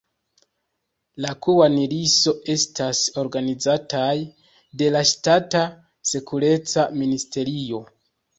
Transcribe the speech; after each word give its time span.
La 1.25 1.33
Kŭan-li-so, 1.47 2.33
estas 2.53 3.01
organizitaj 3.25 4.09
de 4.83 4.89
la 4.97 5.05
ŝtata 5.11 5.63
sekureca 6.15 6.89
ministerio. 7.05 7.85